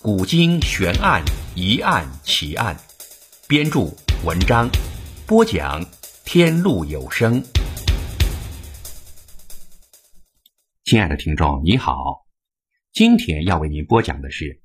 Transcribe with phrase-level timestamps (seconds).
[0.00, 1.24] 古今悬案
[1.56, 2.76] 疑案奇案》，
[3.48, 3.80] 编著
[4.24, 4.70] 文章，
[5.26, 5.84] 播讲
[6.24, 7.42] 天路有声。
[10.84, 12.24] 亲爱的听众，你好，
[12.92, 14.62] 今天要为您播讲的是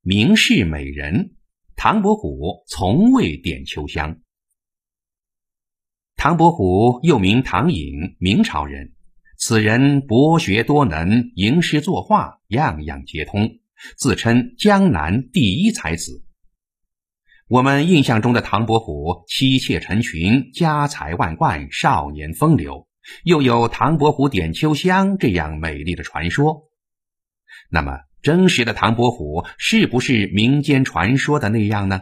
[0.00, 1.36] 名士美人
[1.76, 4.18] 唐伯虎从未点秋香。
[6.16, 8.94] 唐伯虎又名唐寅，明朝人。
[9.36, 13.58] 此人博学多能，吟诗作画样样皆通，
[13.96, 16.24] 自称江南第一才子。
[17.48, 22.88] 我们印象中的唐伯虎妻妾成群，家财万贯，少年风流，
[23.24, 26.70] 又有唐伯虎点秋香这样美丽的传说。
[27.68, 32.00] 那么，真实的唐伯虎是不是民间传说的那样呢？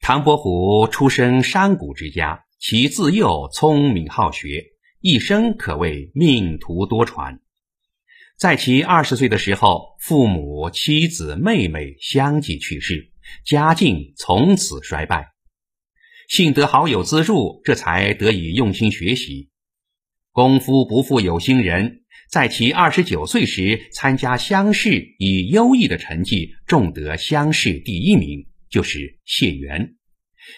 [0.00, 4.64] 唐伯虎出身商贾之家，其自幼聪明好学。
[5.00, 7.38] 一生可谓命途多舛，
[8.36, 13.12] 在其二十岁的时候，父母、妻子、妹妹相继去世，
[13.46, 15.28] 家境从此衰败。
[16.28, 19.50] 幸得好友资助，这才得以用心学习。
[20.32, 29.94] 功夫不负有心人，在其二十九岁时参加乡试，以优异的成绩中得乡试第一名，就是解元。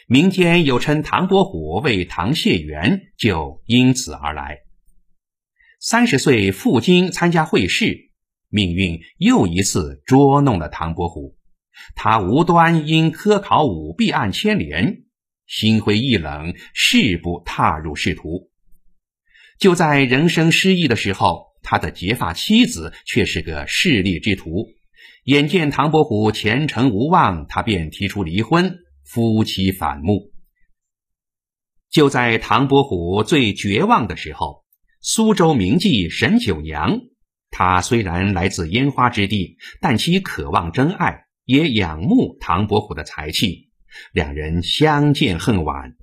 [0.08, 4.65] 民间有称唐伯虎为唐谢元，就因此而来。
[5.88, 8.10] 三十岁赴京参加会试，
[8.48, 11.36] 命运又一次捉弄了唐伯虎。
[11.94, 15.04] 他无端因科考舞弊案牵连，
[15.46, 18.50] 心灰意冷，誓不踏入仕途。
[19.60, 24.66] 就在人生失意的时候，他的结发妻子却是个势利之徒。
[25.22, 28.78] 眼见唐伯虎前程无望，他便提出离婚。
[29.04, 30.32] 夫妻反目。
[31.88, 34.64] 就在唐伯虎最绝望的时候，
[35.08, 36.98] 苏州名妓沈九娘，
[37.50, 43.70] 她虽然来自烟花之地，但其渴望真爱，也仰慕唐伯虎的才气，
[44.12, 45.94] 两人相见恨晚。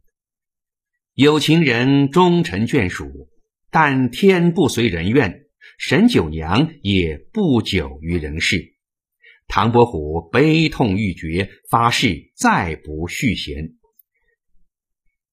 [1.16, 3.28] 有情人终成眷属，
[3.70, 5.48] 但天不随人愿，
[5.78, 8.78] 沈九娘也不久于人世。
[9.50, 13.74] 唐伯虎悲痛欲绝，发誓再不续弦。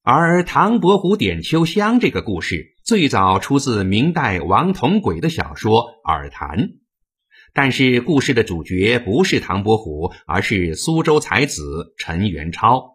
[0.03, 6.59] 而唐伯虎点秋香这个故事最早出自明代王同轨的小说《耳谈》，
[7.55, 12.95] 但是故事的主角不是唐伯虎，而是苏州才子陈元超。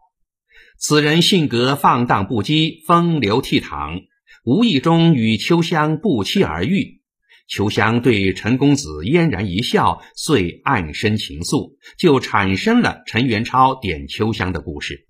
[0.77, 4.01] 此人性格放荡不羁，风流倜傥，
[4.43, 6.99] 无意中与秋香不期而遇。
[7.47, 15.07] 秋香对陈公子嫣然一笑，遂暗生情愫，就产生了陈元超点秋香的故事。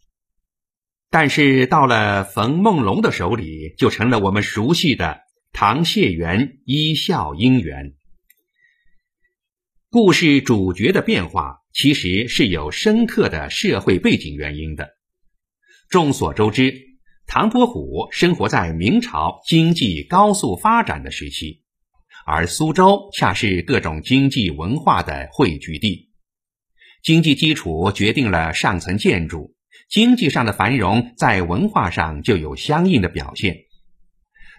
[1.17, 5.21] 但是到了冯梦龙的手里，就成了我们熟悉的
[5.53, 7.93] 唐谢元一笑姻缘。
[9.89, 14.89] 故事主角的变化其实是有深刻的社会背景原因的。
[15.87, 16.81] 众所周知，
[17.27, 21.63] 唐伯虎生活在明朝经济高速发展的时期。
[22.25, 26.09] 而苏州恰是各种经济文化的汇聚地，
[27.01, 29.54] 经济基础决定了上层建筑，
[29.89, 33.57] 经济上的繁荣在文化上就有相应的表现。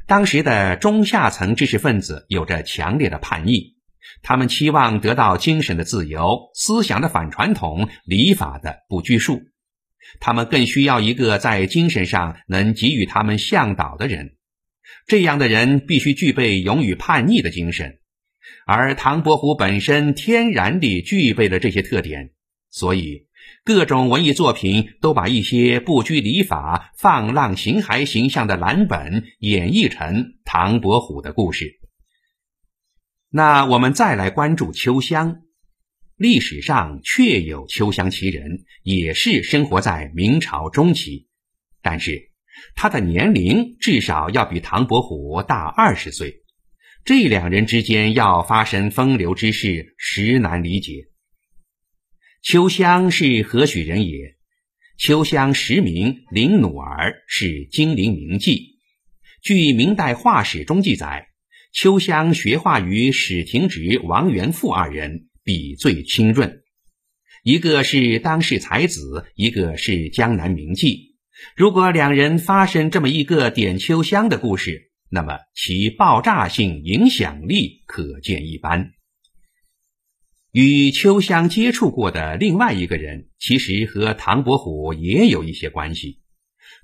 [0.07, 3.75] 当时的中下层知识分子有着强烈的叛逆，
[4.23, 9.43] 他们期望得到精神的自由、思想的反传统、礼法的不拘束，
[10.21, 14.37] 他们更需要一个在精神上能给予他们向导的人。
[15.09, 17.99] 这样的人必须具备勇于叛逆的精神，
[18.65, 22.31] 而唐伯虎本身天然地具备了这些特点，
[22.71, 23.26] 所以
[23.67, 31.81] 各种文艺作品都把一些不拘礼法、放浪形骸形象的蓝本演绎成唐伯虎的故事。
[33.29, 35.39] 那我们再来关注秋香，
[36.17, 41.27] 历史上确有秋香其人，也是生活在明朝中期，
[41.83, 42.31] 但是。
[42.75, 46.37] 他的年龄至少要比唐伯虎大二十岁，
[47.05, 50.93] 这两人之间要发生风流之事，实难理解。
[52.43, 54.37] 秋香是何许人也？
[54.99, 58.77] 秋香实名林努儿，是金陵名妓。
[59.43, 61.29] 据明代画史中记载，
[61.73, 66.63] 秋香学画于史廷直、王元富二人，笔最清润。
[67.43, 71.17] 一个是当世才子，一个是江南名妓。
[71.55, 78.93] 如果两人发生这么一个点秋香的故事，那么其爆炸性、影响力可见一斑。
[80.57, 86.23] 与秋香接触过的另外一个人，其实和唐伯虎也有一些关系。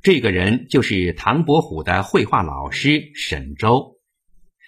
[0.03, 3.97] 这个人就是唐伯虎的绘画老师沈周。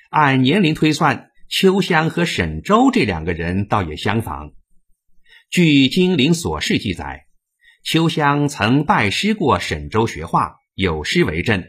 [0.08, 4.52] 按年龄推算，秋香和沈周这两个人倒也相仿。
[5.50, 7.26] 据《金陵琐事》记载，
[7.82, 11.62] 秋香曾拜师过沈周学画，有诗为证：“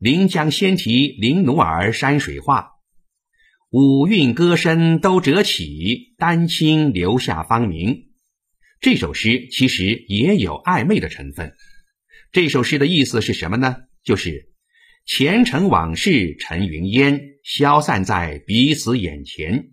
[0.00, 2.70] 临江仙题临奴儿山水画，
[3.70, 8.06] 五韵歌声都折起，丹青留下芳名。”
[8.80, 11.54] 这首诗其实也有暧昧的成分。
[12.32, 13.76] 这首诗的意思是什么呢？
[14.02, 14.48] 就是
[15.04, 19.70] 前尘往事成云烟，消散在彼此眼前。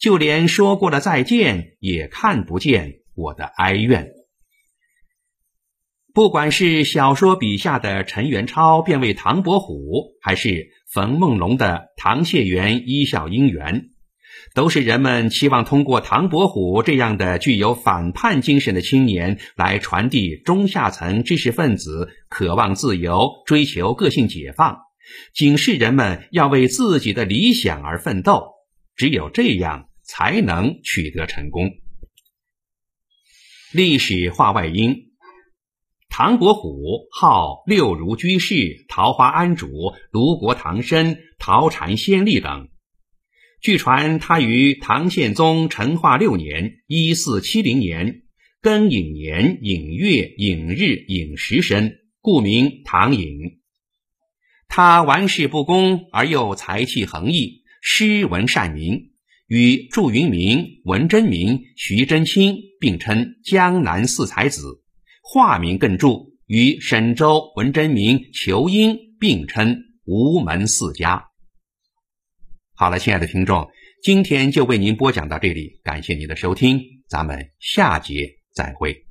[0.00, 4.10] 就连说过了再见，也看不见我的哀怨。
[6.14, 13.90] 不管是小说笔下的陈元超变为唐伯虎，还是冯梦龙的唐谢元一笑姻缘，
[14.54, 24.78] 都是人们期望通过唐伯虎这样的具有反叛精神的青年，来传递中下层知识分子渴望自由、追求个性解放，
[25.34, 28.52] 警示人们要为自己的理想而奋斗。
[28.94, 31.70] 只有这样，才能取得成功。
[33.72, 35.05] 历史话外音：
[36.18, 39.68] 唐伯虎号六如居士、桃花庵主、
[40.10, 42.70] 卢国唐僧、桃禅仙力等。
[43.60, 48.22] 据传，他于唐宪宗成化六年（一四七零年）
[48.64, 51.92] 庚寅年寅月寅日寅时生，
[52.22, 53.60] 故名唐寅。
[54.68, 57.62] 他玩世不恭，而又才气横溢。
[57.82, 59.10] 诗文善明，
[59.48, 64.82] 与祝云明、文征明、徐祯卿并称江南四才子。
[65.28, 71.24] 化名更著，与沈周、文征明、仇英并称吴门四家。
[72.76, 73.68] 好了，亲爱的听众，
[74.04, 79.05] 今天就为您播讲到这里，感谢您的收听，咱们下节再会。